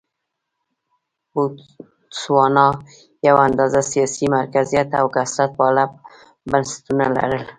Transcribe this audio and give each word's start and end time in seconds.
بوتسوانا 1.31 2.67
یو 3.27 3.37
اندازه 3.47 3.81
سیاسي 3.91 4.25
مرکزیت 4.37 4.89
او 4.99 5.05
کثرت 5.15 5.51
پاله 5.57 5.85
بنسټونه 6.51 7.05
لرل. 7.15 7.43